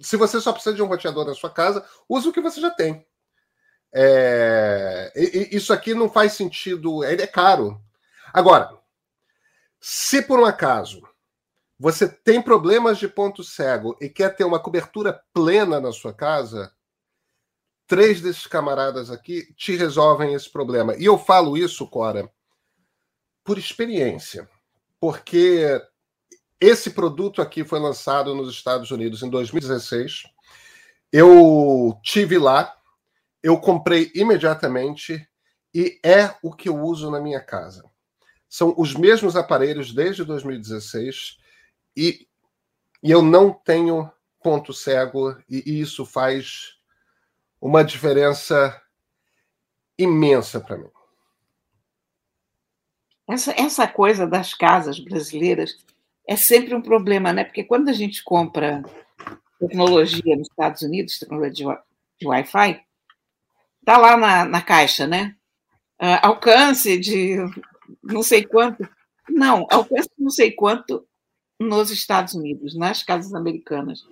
se 0.00 0.16
você 0.16 0.40
só 0.40 0.52
precisa 0.52 0.74
de 0.74 0.82
um 0.82 0.86
roteador 0.86 1.26
na 1.26 1.34
sua 1.34 1.50
casa, 1.50 1.86
use 2.08 2.28
o 2.28 2.32
que 2.32 2.40
você 2.40 2.60
já 2.60 2.70
tem. 2.70 3.06
É, 3.92 5.12
isso 5.52 5.72
aqui 5.72 5.94
não 5.94 6.10
faz 6.10 6.32
sentido, 6.32 7.04
ele 7.04 7.22
é 7.22 7.26
caro. 7.26 7.80
Agora, 8.32 8.76
se 9.80 10.22
por 10.22 10.40
um 10.40 10.44
acaso 10.44 11.06
você 11.78 12.08
tem 12.08 12.40
problemas 12.40 12.98
de 12.98 13.06
ponto 13.06 13.44
cego 13.44 13.96
e 14.00 14.08
quer 14.08 14.34
ter 14.34 14.44
uma 14.44 14.58
cobertura 14.58 15.22
plena 15.32 15.80
na 15.80 15.92
sua 15.92 16.12
casa, 16.12 16.72
três 17.86 18.20
desses 18.20 18.46
camaradas 18.46 19.10
aqui 19.10 19.52
te 19.54 19.76
resolvem 19.76 20.34
esse 20.34 20.50
problema. 20.50 20.96
E 20.96 21.04
eu 21.04 21.18
falo 21.18 21.56
isso, 21.56 21.86
Cora, 21.88 22.30
por 23.44 23.58
experiência, 23.58 24.48
porque 24.98 25.80
esse 26.60 26.90
produto 26.90 27.42
aqui 27.42 27.64
foi 27.64 27.78
lançado 27.78 28.34
nos 28.34 28.50
Estados 28.50 28.90
Unidos 28.90 29.22
em 29.22 29.30
2016. 29.30 30.24
Eu 31.12 31.98
tive 32.02 32.38
lá, 32.38 32.74
eu 33.42 33.58
comprei 33.58 34.10
imediatamente 34.14 35.28
e 35.74 35.98
é 36.04 36.34
o 36.42 36.52
que 36.52 36.68
eu 36.68 36.80
uso 36.80 37.10
na 37.10 37.20
minha 37.20 37.40
casa. 37.40 37.84
São 38.48 38.74
os 38.78 38.94
mesmos 38.94 39.36
aparelhos 39.36 39.92
desde 39.92 40.24
2016 40.24 41.38
e, 41.96 42.28
e 43.02 43.10
eu 43.10 43.20
não 43.20 43.52
tenho 43.52 44.10
ponto 44.42 44.72
cego 44.72 45.36
e, 45.48 45.80
isso 45.80 46.06
faz 46.06 46.76
uma 47.60 47.82
diferença 47.82 48.80
imensa 49.98 50.60
para 50.60 50.76
mim. 50.76 50.90
Essa, 53.26 53.52
essa 53.58 53.88
coisa 53.88 54.26
das 54.26 54.52
casas 54.52 55.00
brasileiras 55.00 55.78
é 56.26 56.36
sempre 56.36 56.74
um 56.74 56.82
problema, 56.82 57.32
né? 57.32 57.44
Porque 57.44 57.64
quando 57.64 57.88
a 57.88 57.92
gente 57.92 58.22
compra 58.24 58.82
tecnologia 59.58 60.36
nos 60.36 60.48
Estados 60.48 60.82
Unidos, 60.82 61.18
tecnologia 61.18 61.78
de 62.18 62.26
Wi-Fi, 62.26 62.80
tá 63.84 63.96
lá 63.98 64.16
na, 64.16 64.44
na 64.44 64.62
caixa, 64.62 65.06
né? 65.06 65.36
Uh, 66.00 66.18
alcance 66.22 66.98
de 66.98 67.36
não 68.02 68.22
sei 68.22 68.44
quanto. 68.44 68.88
Não, 69.28 69.66
alcance 69.70 70.08
de 70.16 70.22
não 70.22 70.30
sei 70.30 70.52
quanto 70.52 71.06
nos 71.58 71.90
Estados 71.90 72.34
Unidos, 72.34 72.74
nas 72.74 73.02
casas 73.02 73.32
americanas. 73.34 74.06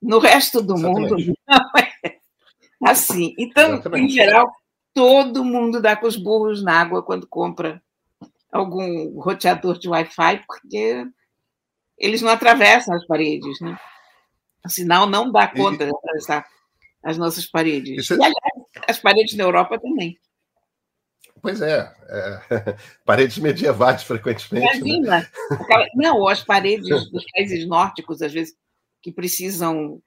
No 0.00 0.18
resto 0.18 0.60
do 0.60 0.74
Exatamente. 0.74 1.26
mundo, 1.26 1.38
não 1.48 1.70
é 1.78 2.90
assim. 2.90 3.34
Então, 3.38 3.74
Exatamente. 3.74 4.04
em 4.04 4.08
geral, 4.08 4.52
todo 4.92 5.44
mundo 5.44 5.80
dá 5.80 5.96
com 5.96 6.06
os 6.06 6.16
burros 6.16 6.62
na 6.62 6.80
água 6.80 7.02
quando 7.02 7.26
compra 7.26 7.82
algum 8.52 9.18
roteador 9.20 9.78
de 9.78 9.88
Wi-Fi, 9.88 10.44
porque 10.46 11.06
eles 11.98 12.22
não 12.22 12.30
atravessam 12.30 12.94
as 12.94 13.06
paredes, 13.06 13.60
né? 13.60 13.78
O 14.64 14.68
sinal 14.68 15.06
não 15.06 15.30
dá 15.30 15.46
conta 15.46 15.84
e... 15.84 15.86
de 15.86 15.92
atravessar 15.96 16.46
as 17.02 17.16
nossas 17.16 17.46
paredes. 17.46 17.98
Isso... 17.98 18.14
É 18.14 18.16
e, 18.16 18.20
aliás, 18.20 18.88
as 18.88 18.98
paredes 18.98 19.36
na 19.36 19.44
Europa 19.44 19.78
também. 19.78 20.18
Pois 21.40 21.62
é, 21.62 21.92
é. 22.08 22.76
paredes 23.04 23.38
medievais, 23.38 24.02
frequentemente. 24.02 24.66
Né? 24.66 24.76
Imagina! 24.76 25.20
Né? 25.20 25.28
Aquela... 25.52 25.86
Não, 25.94 26.26
as 26.26 26.42
paredes 26.42 26.88
dos 27.10 27.24
países 27.30 27.66
nórdicos, 27.68 28.20
às 28.22 28.32
vezes, 28.32 28.54
que 29.00 29.12
precisam. 29.12 30.02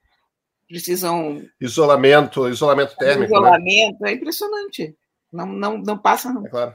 precisam 0.68 1.42
isolamento, 1.60 2.48
isolamento 2.48 2.94
térmico. 2.96 3.32
Né? 3.32 3.38
Isolamento, 3.38 4.00
né? 4.00 4.10
é 4.10 4.14
impressionante. 4.14 4.94
Não, 5.32 5.46
não, 5.46 5.78
não 5.78 5.96
passa, 5.96 6.32
não. 6.32 6.46
É 6.46 6.50
claro. 6.50 6.74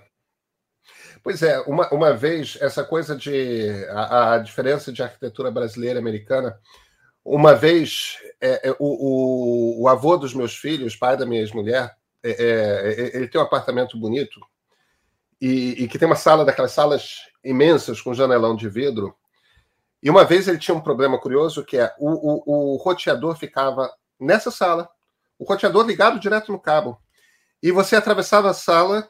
Pois 1.26 1.42
é, 1.42 1.60
uma, 1.62 1.92
uma 1.92 2.14
vez, 2.14 2.56
essa 2.62 2.84
coisa 2.84 3.16
de. 3.16 3.84
A, 3.90 4.36
a 4.36 4.38
diferença 4.38 4.94
de 4.94 5.02
arquitetura 5.02 5.50
brasileira 5.50 5.98
e 5.98 6.00
americana. 6.00 6.56
Uma 7.26 7.56
vez, 7.56 8.20
é, 8.40 8.70
é, 8.70 8.72
o, 8.74 8.76
o, 8.80 9.82
o, 9.82 9.88
avô 9.88 10.18
dos 10.18 10.36
meus 10.36 10.56
filhos, 10.56 10.96
pai 10.96 11.18
da 11.18 11.26
minha 11.26 11.42
ex-mulher, 11.42 11.98
é, 12.22 12.30
é, 12.30 12.38
é, 12.38 13.18
ele 13.18 13.28
tem 13.28 13.42
um 13.42 13.44
apartamento 13.44 13.98
bonito 13.98 14.40
e, 15.42 15.84
e, 15.84 15.88
que 15.88 15.98
tem 15.98 16.06
uma 16.06 16.16
sala 16.16 16.46
daquelas 16.46 16.74
salas 16.74 17.22
imensas 17.44 18.00
com 18.00 18.14
janelão 18.14 18.56
de 18.56 18.70
vidro. 18.70 19.16
E 20.04 20.12
uma 20.12 20.24
vez 20.24 20.48
ele 20.48 20.60
tinha 20.60 20.78
um 20.78 20.82
problema 20.82 21.18
curioso 21.20 21.66
que 21.66 21.80
é 21.80 21.92
o, 21.98 22.76
o, 22.76 22.78
roteador 22.78 23.36
ficava 23.36 23.92
nessa 24.20 24.52
sala, 24.52 24.88
o 25.40 25.44
roteador 25.44 25.88
ligado 25.88 26.20
direto 26.20 26.52
no 26.52 26.60
cabo. 26.60 27.02
E 27.64 27.72
você 27.72 27.96
atravessava 27.96 28.52
a 28.52 28.54
sala 28.54 29.10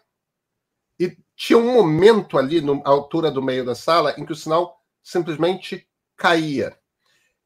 e 0.97 1.17
tinha 1.35 1.59
um 1.59 1.73
momento 1.73 2.37
ali, 2.37 2.61
na 2.61 2.81
altura 2.85 3.29
do 3.29 3.41
meio 3.41 3.65
da 3.65 3.75
sala, 3.75 4.15
em 4.17 4.25
que 4.25 4.31
o 4.31 4.35
sinal 4.35 4.81
simplesmente 5.03 5.87
caía. 6.15 6.77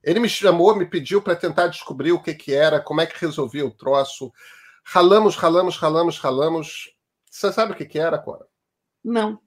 Ele 0.03 0.19
me 0.19 0.29
chamou, 0.29 0.75
me 0.75 0.85
pediu 0.85 1.21
para 1.21 1.35
tentar 1.35 1.67
descobrir 1.67 2.11
o 2.11 2.21
que, 2.21 2.33
que 2.33 2.53
era, 2.53 2.79
como 2.79 3.01
é 3.01 3.05
que 3.05 3.19
resolvia 3.19 3.65
o 3.65 3.71
troço. 3.71 4.31
Ralamos, 4.83 5.35
ralamos, 5.35 5.77
ralamos, 5.77 6.19
ralamos. 6.19 6.95
Você 7.29 7.51
sabe 7.51 7.73
o 7.73 7.75
que, 7.75 7.85
que 7.85 7.99
era, 7.99 8.17
Cora? 8.17 8.45
Não. 9.03 9.41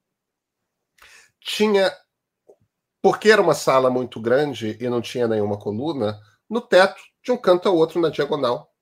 Tinha. 1.40 1.92
Porque 3.00 3.30
era 3.30 3.42
uma 3.42 3.54
sala 3.54 3.90
muito 3.90 4.20
grande 4.20 4.76
e 4.80 4.88
não 4.88 5.00
tinha 5.00 5.26
nenhuma 5.26 5.58
coluna, 5.58 6.20
no 6.48 6.60
teto, 6.60 7.02
de 7.22 7.32
um 7.32 7.36
canto 7.36 7.68
ao 7.68 7.76
outro 7.76 8.00
na 8.00 8.10
diagonal, 8.10 8.72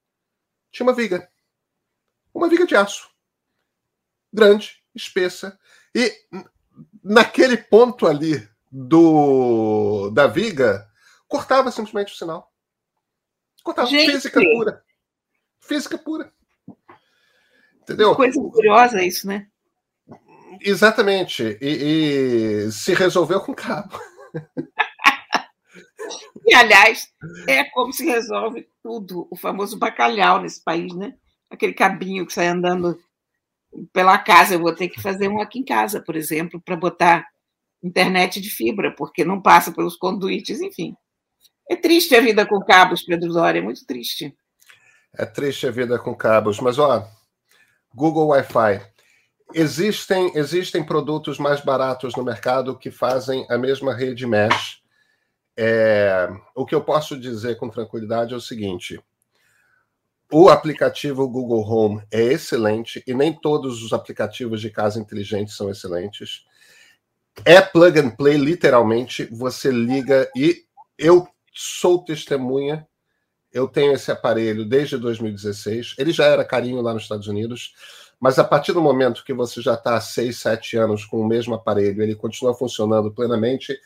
tinha 0.71 0.87
uma 0.87 0.95
viga. 0.95 1.31
Uma 2.35 2.49
viga 2.49 2.67
de 2.67 2.77
aço. 2.77 3.09
Grande, 4.33 4.80
espessa. 4.95 5.59
E 5.95 6.13
naquele 7.03 7.57
ponto 7.57 8.07
ali 8.07 8.47
do 8.71 10.11
da 10.11 10.27
viga, 10.27 10.87
cortava 11.27 11.71
simplesmente 11.71 12.13
o 12.13 12.17
sinal. 12.17 12.53
Cortava. 13.63 13.89
Gente. 13.89 14.13
Física 14.13 14.41
pura. 14.41 14.85
Física 15.61 15.99
pura. 15.99 16.33
Entendeu? 17.83 18.15
Coisa 18.15 18.41
curiosa 18.41 19.03
isso, 19.03 19.27
né? 19.27 19.49
Exatamente. 20.61 21.59
E, 21.61 22.67
e 22.67 22.73
se 22.73 22.95
resolveu 22.95 23.41
com 23.41 23.55
cabo. 23.55 23.99
e, 26.47 26.55
aliás, 26.55 27.09
é 27.49 27.65
como 27.65 27.93
se 27.93 28.05
resolve 28.05 28.69
tudo, 28.83 29.27
o 29.31 29.37
famoso 29.37 29.79
bacalhau 29.79 30.41
nesse 30.41 30.63
país, 30.63 30.95
né? 30.95 31.15
Aquele 31.51 31.73
cabinho 31.73 32.27
que 32.27 32.33
sai 32.33 32.47
andando 32.47 32.99
pela 33.93 34.19
casa. 34.19 34.55
Eu 34.55 34.61
vou 34.61 34.75
ter 34.75 34.89
que 34.89 35.01
fazer 35.01 35.29
um 35.29 35.41
aqui 35.41 35.59
em 35.59 35.65
casa, 35.65 36.01
por 36.01 36.17
exemplo, 36.17 36.61
para 36.61 36.77
botar 36.77 37.27
internet 37.83 38.41
de 38.41 38.51
fibra, 38.51 38.95
porque 38.97 39.25
não 39.25 39.41
passa 39.41 39.73
pelos 39.73 39.97
conduítes, 39.97 40.61
enfim. 40.61 40.95
É 41.69 41.77
triste 41.77 42.15
a 42.15 42.21
vida 42.21 42.45
com 42.45 42.61
cabos, 42.61 43.03
Pedro 43.03 43.33
Dória, 43.33 43.61
é 43.61 43.63
muito 43.63 43.87
triste. 43.87 44.35
É 45.17 45.25
triste 45.25 45.67
a 45.67 45.71
vida 45.71 45.99
com 45.99 46.15
cabos, 46.15 46.61
mas 46.61 46.79
ó, 46.79 47.07
Google 47.95 48.29
Wi-Fi. 48.29 48.81
Existem, 49.55 50.31
existem 50.37 50.85
produtos 50.85 51.39
mais 51.39 51.61
baratos 51.61 52.15
no 52.15 52.25
mercado 52.25 52.79
que 52.79 52.91
fazem 52.91 53.45
a 53.49 53.59
mesma 53.59 53.95
rede 53.95 54.27
mesh. 54.27 54.81
É, 55.57 56.29
o 56.55 56.65
que 56.65 56.75
eu 56.75 56.83
posso 56.83 57.19
dizer 57.19 57.57
com 57.57 57.69
tranquilidade 57.69 58.33
é 58.33 58.37
o 58.37 58.41
seguinte: 58.41 59.01
o 60.33 60.49
aplicativo 60.49 61.29
Google 61.29 61.69
Home 61.69 62.03
é 62.11 62.23
excelente 62.23 63.03
e 63.07 63.13
nem 63.13 63.33
todos 63.33 63.83
os 63.83 63.93
aplicativos 63.93 64.61
de 64.61 64.71
casa 64.71 65.01
inteligente 65.01 65.53
são 65.53 65.69
excelentes. 65.69 66.45
É 67.45 67.61
plug 67.61 67.99
and 67.99 68.11
play, 68.11 68.37
literalmente. 68.37 69.25
Você 69.33 69.71
liga 69.71 70.31
e 70.37 70.65
eu 70.99 71.27
sou 71.53 72.05
testemunha. 72.05 72.87
Eu 73.53 73.67
tenho 73.67 73.93
esse 73.93 74.13
aparelho 74.13 74.65
desde 74.65 74.97
2016. 74.97 75.97
Ele 75.99 76.13
já 76.13 76.27
era 76.27 76.45
carinho 76.45 76.81
lá 76.81 76.95
nos 76.95 77.03
Estados 77.03 77.27
Unidos, 77.27 77.75
mas 78.21 78.39
a 78.39 78.45
partir 78.45 78.73
do 78.73 78.81
momento 78.81 79.25
que 79.25 79.33
você 79.33 79.61
já 79.61 79.75
está 79.75 79.97
há 79.97 80.01
6, 80.01 80.37
7 80.37 80.77
anos 80.77 81.05
com 81.05 81.21
o 81.21 81.27
mesmo 81.27 81.55
aparelho, 81.55 82.03
ele 82.03 82.15
continua 82.15 82.55
funcionando 82.55 83.11
plenamente. 83.11 83.77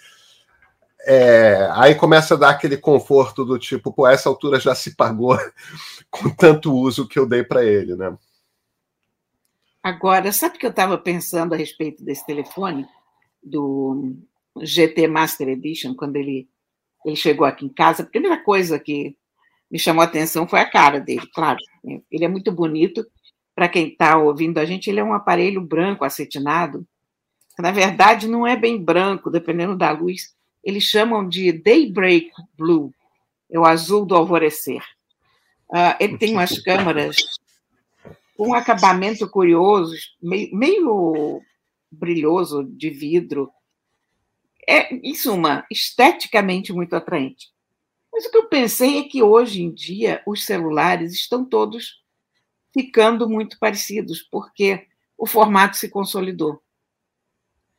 É, 1.07 1.69
aí 1.73 1.95
começa 1.95 2.35
a 2.35 2.39
dar 2.39 2.51
aquele 2.51 2.77
conforto 2.77 3.45
do 3.45 3.59
tipo, 3.59 3.93
pô, 3.93 4.07
essa 4.07 4.29
altura 4.29 4.59
já 4.59 4.75
se 4.75 4.97
pagou 4.97 5.37
com 6.11 6.31
tanto 6.31 6.75
uso 6.75 7.07
que 7.07 7.19
eu 7.19 7.27
dei 7.27 7.43
para 7.43 7.65
ele, 7.65 7.95
né? 7.95 8.17
Agora, 9.83 10.33
sabe 10.33 10.57
o 10.57 10.59
que 10.59 10.65
eu 10.65 10.71
estava 10.71 10.97
pensando 10.97 11.53
a 11.53 11.57
respeito 11.57 12.03
desse 12.03 12.25
telefone? 12.25 12.89
do 13.45 14.17
GT 14.63 15.07
Master 15.07 15.49
Edition, 15.49 15.95
quando 15.95 16.17
ele, 16.17 16.49
ele 17.05 17.17
chegou 17.17 17.47
aqui 17.47 17.67
em 17.67 17.69
casa, 17.69 18.03
a 18.03 18.07
primeira 18.07 18.43
coisa 18.43 18.79
que 18.79 19.17
me 19.71 19.79
chamou 19.79 20.03
a 20.03 20.07
atenção 20.07 20.49
foi 20.49 20.61
a 20.61 20.71
cara 20.71 20.99
dele, 21.01 21.29
claro. 21.35 21.59
Ele 22.11 22.25
é 22.25 22.29
muito 22.29 22.51
bonito. 22.51 23.05
Para 23.55 23.69
quem 23.69 23.89
está 23.89 24.17
ouvindo 24.17 24.59
a 24.59 24.65
gente, 24.65 24.89
ele 24.89 25.01
é 25.01 25.05
um 25.05 25.13
aparelho 25.13 25.61
branco 25.61 26.05
acetinado. 26.05 26.87
Na 27.59 27.71
verdade, 27.71 28.27
não 28.27 28.47
é 28.47 28.57
bem 28.57 28.83
branco, 28.83 29.31
dependendo 29.31 29.77
da 29.77 29.91
luz. 29.91 30.35
Eles 30.65 30.85
chamam 30.85 31.29
de 31.29 31.53
Daybreak 31.53 32.31
Blue, 32.57 32.93
é 33.51 33.59
o 33.59 33.67
azul 33.67 34.07
do 34.07 34.17
alvorecer. 34.17 34.83
Uh, 35.69 35.95
ele 36.01 36.19
tem 36.19 36.33
umas 36.33 36.59
câmaras 36.61 37.17
com 38.37 38.49
um 38.49 38.55
acabamento 38.55 39.29
curioso, 39.29 39.95
meio, 40.23 40.55
meio 40.57 41.43
brilhoso 41.91 42.65
de 42.65 42.91
vidro. 42.91 43.51
É, 44.67 44.95
em 44.95 45.15
suma, 45.15 45.67
esteticamente 45.71 46.73
muito 46.73 46.97
atraente. 46.97 47.53
Mas 48.11 48.25
o 48.25 48.31
que 48.31 48.37
eu 48.37 48.49
pensei 48.49 48.99
é 48.99 49.03
que 49.05 49.23
hoje 49.23 49.63
em 49.63 49.73
dia 49.73 50.23
os 50.27 50.45
celulares 50.45 51.13
estão 51.13 51.45
todos 51.45 52.03
ficando 52.73 53.29
muito 53.29 53.59
parecidos, 53.59 54.23
porque 54.23 54.87
o 55.19 55.27
formato 55.27 55.77
se 55.77 55.89
consolidou. 55.89 56.64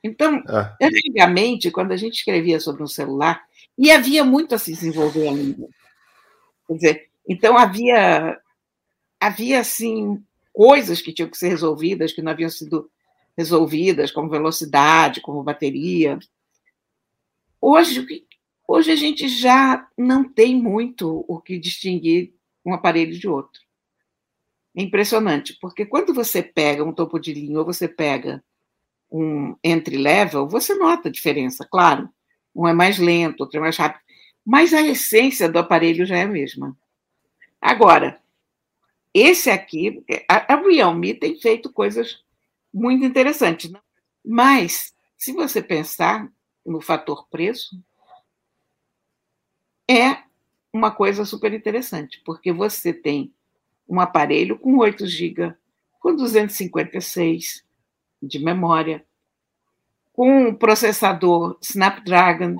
Então, 0.06 0.44
ah. 0.48 0.78
antigamente, 0.80 1.72
quando 1.72 1.91
a 1.91 1.98
gente 1.98 2.18
escrevia 2.18 2.60
sobre 2.60 2.84
um 2.84 2.88
celular, 2.88 3.44
e 3.76 3.89
havia 3.89 4.24
muito 4.24 4.54
a 4.54 4.60
se 4.60 4.72
desenvolver 4.72 5.28
ainda. 5.28 5.68
Quer 6.68 6.74
dizer, 6.76 7.10
então 7.28 7.58
havia 7.58 8.39
havia 9.20 9.60
assim 9.60 10.24
coisas 10.54 11.02
que 11.02 11.12
tinham 11.12 11.30
que 11.30 11.38
ser 11.38 11.50
resolvidas 11.50 12.13
que 12.13 12.22
não 12.22 12.32
haviam 12.32 12.50
sido 12.52 12.89
resolvidas, 13.36 14.12
como 14.12 14.30
velocidade, 14.30 15.22
como 15.22 15.44
bateria. 15.44 16.20
Hoje, 17.60 18.06
hoje 18.68 18.91
a 18.91 18.96
gente 18.96 19.28
já 19.28 19.88
não 19.98 20.24
tem 20.24 20.56
muito 20.56 21.26
o 21.28 21.41
que 21.41 21.58
distinguir 21.58 22.32
um 22.63 22.76
aparelho 22.76 23.18
de 23.18 23.28
outro. 23.28 23.60
É 24.78 24.84
impressionante, 24.84 25.58
porque 25.60 25.84
quando 25.84 26.13
você 26.13 26.44
pega 26.44 26.84
um 26.84 26.94
topo 26.94 27.18
de 27.18 27.34
linha 27.34 27.58
ou 27.58 27.65
você 27.65 27.88
pega 27.88 28.44
um 29.17 29.56
entry 29.63 29.97
level, 29.97 30.47
você 30.47 30.75
nota 30.75 31.08
a 31.08 31.12
diferença, 31.12 31.65
claro. 31.65 32.10
Um 32.54 32.67
é 32.67 32.73
mais 32.73 32.97
lento, 32.97 33.41
outro 33.41 33.58
é 33.58 33.62
mais 33.62 33.78
rápido, 33.78 34.01
mas 34.45 34.73
a 34.73 34.82
essência 34.82 35.47
do 35.47 35.58
aparelho 35.58 36.06
já 36.06 36.17
é 36.17 36.23
a 36.23 36.28
mesma. 36.28 36.78
Agora, 37.62 38.21
esse 39.13 39.49
aqui, 39.49 40.04
a, 40.28 40.56
Realme 40.58 41.13
tem 41.13 41.39
feito 41.39 41.71
coisas 41.71 42.21
muito 42.73 43.06
interessante. 43.06 43.71
Né? 43.71 43.80
Mas, 44.23 44.93
se 45.17 45.32
você 45.32 45.62
pensar 45.62 46.30
no 46.65 46.82
fator 46.82 47.28
preço, 47.30 47.82
é 49.89 50.23
uma 50.73 50.91
coisa 50.91 51.23
super 51.23 51.54
interessante, 51.54 52.21
porque 52.25 52.51
você 52.51 52.93
tem 52.93 53.34
um 53.88 53.99
aparelho 54.01 54.60
com 54.60 54.78
8 54.78 55.08
GB, 55.08 55.56
com 55.99 56.15
256 56.15 57.64
de 58.28 58.40
memória, 58.40 59.06
com 60.14 60.48
um 60.48 60.56
processador 60.56 61.58
Snapdragon, 61.62 62.58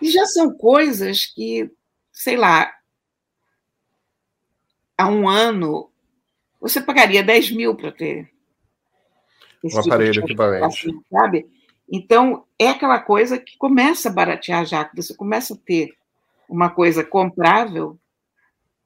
e 0.00 0.10
já 0.10 0.24
são 0.26 0.56
coisas 0.56 1.26
que, 1.26 1.70
sei 2.12 2.36
lá, 2.36 2.72
há 4.96 5.08
um 5.08 5.28
ano 5.28 5.90
você 6.60 6.80
pagaria 6.80 7.22
10 7.22 7.52
mil 7.52 7.74
para 7.74 7.92
ter 7.92 8.30
um 9.62 9.78
aparelho 9.78 10.24
equivalente. 10.24 10.88
Sabe? 11.10 11.46
Então, 11.90 12.44
é 12.58 12.68
aquela 12.68 12.98
coisa 12.98 13.38
que 13.38 13.56
começa 13.56 14.08
a 14.08 14.12
baratear 14.12 14.64
já, 14.64 14.84
que 14.84 14.96
você 14.96 15.14
começa 15.14 15.54
a 15.54 15.58
ter 15.58 15.94
uma 16.48 16.70
coisa 16.70 17.04
comprável 17.04 17.98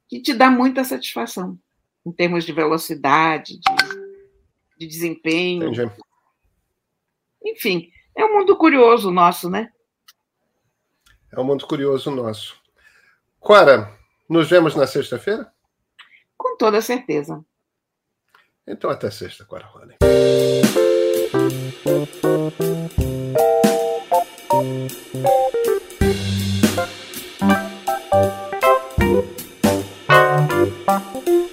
que 0.07 0.21
te 0.21 0.33
dá 0.33 0.51
muita 0.51 0.83
satisfação 0.83 1.57
em 2.05 2.11
termos 2.11 2.43
de 2.43 2.51
velocidade, 2.51 3.59
de, 3.59 3.90
de 4.81 4.87
desempenho. 4.87 5.69
Entendi. 5.69 5.91
Enfim, 7.45 7.91
é 8.15 8.25
um 8.25 8.39
mundo 8.39 8.57
curioso 8.57 9.11
nosso, 9.11 9.49
né? 9.49 9.71
É 11.31 11.39
um 11.39 11.43
mundo 11.43 11.67
curioso 11.67 12.09
nosso. 12.09 12.59
Cora, 13.39 13.95
nos 14.27 14.49
vemos 14.49 14.75
na 14.75 14.87
sexta-feira? 14.87 15.51
Com 16.35 16.57
toda 16.57 16.81
certeza. 16.81 17.43
Então 18.67 18.89
até 18.89 19.11
sexta, 19.11 19.45
Cora 19.45 19.65
Rony. 19.67 19.95
Thank 30.91 31.29
you. 31.29 31.50